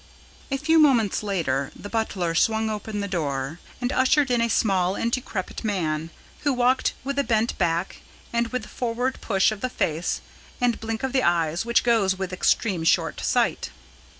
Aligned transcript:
A 0.49 0.57
few 0.57 0.79
moments 0.79 1.21
later 1.21 1.71
the 1.75 1.87
butler 1.87 2.33
swung 2.33 2.71
open 2.71 3.01
the 3.01 3.07
door 3.07 3.59
and 3.79 3.91
ushered 3.93 4.31
in 4.31 4.41
a 4.41 4.49
small 4.49 4.95
and 4.95 5.11
decrepit 5.11 5.63
man, 5.63 6.09
who 6.39 6.53
walked 6.53 6.93
with 7.03 7.19
a 7.19 7.23
bent 7.23 7.55
back 7.59 7.97
and 8.33 8.47
with 8.47 8.63
the 8.63 8.67
forward 8.67 9.21
push 9.21 9.51
of 9.51 9.61
the 9.61 9.69
face 9.69 10.19
and 10.59 10.79
blink 10.79 11.03
of 11.03 11.13
the 11.13 11.21
eyes 11.21 11.65
which 11.65 11.83
goes 11.83 12.17
with 12.17 12.33
extreme 12.33 12.83
short 12.83 13.19
sight. 13.19 13.69